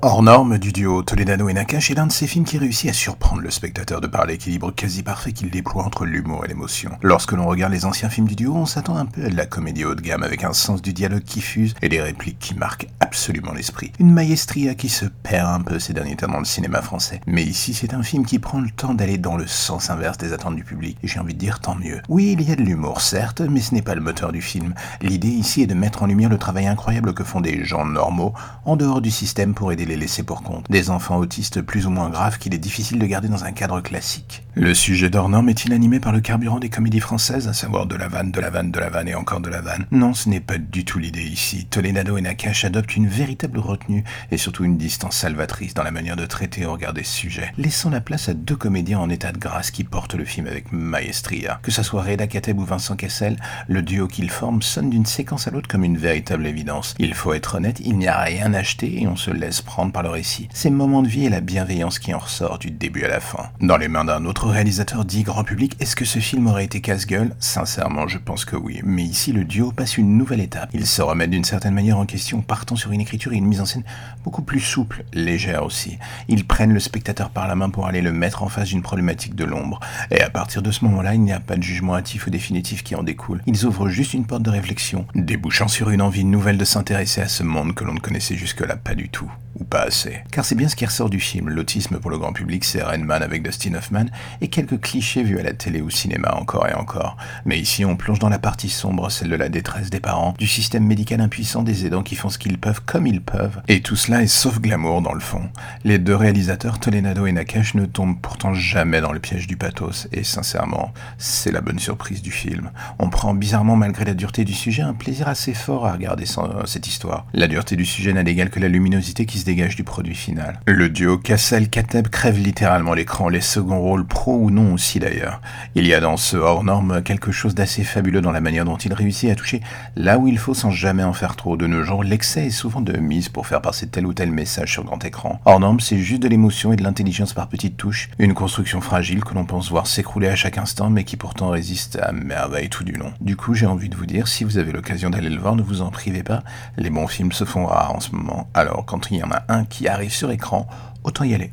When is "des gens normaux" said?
27.40-28.32